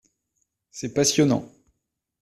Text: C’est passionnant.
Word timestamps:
C’est 0.71 0.95
passionnant. 0.95 1.47